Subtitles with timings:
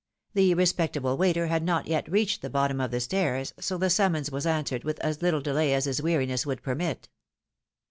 [0.33, 4.31] The respectable waiter had not yet reached the bottom of the stairs, so the summons
[4.31, 7.07] was answered with as Httle delay as his weariness would permit.